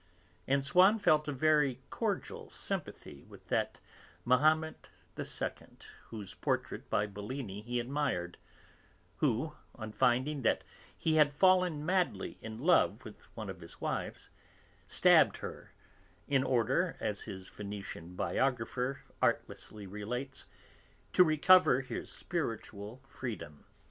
And 0.47 0.65
Swann 0.65 0.97
felt 0.97 1.27
a 1.27 1.31
very 1.31 1.77
cordial 1.91 2.49
sympathy 2.49 3.23
with 3.29 3.49
that 3.49 3.79
Mahomet 4.25 4.89
II 5.15 5.77
whose 6.07 6.33
portrait 6.33 6.89
by 6.89 7.05
Bellini 7.05 7.61
he 7.61 7.79
admired, 7.79 8.39
who, 9.17 9.53
on 9.75 9.91
finding 9.91 10.41
that 10.41 10.63
he 10.97 11.17
had 11.17 11.31
fallen 11.31 11.85
madly 11.85 12.39
in 12.41 12.57
love 12.57 13.05
with 13.05 13.21
one 13.35 13.47
of 13.47 13.59
his 13.61 13.79
wives, 13.79 14.31
stabbed 14.87 15.37
her, 15.37 15.71
in 16.27 16.43
order, 16.43 16.97
as 16.99 17.21
his 17.21 17.47
Venetian 17.49 18.15
biographer 18.15 19.01
artlessly 19.21 19.85
relates, 19.85 20.47
to 21.13 21.23
recover 21.23 21.81
his 21.81 22.11
spiritual 22.11 23.03
freedom. 23.07 23.65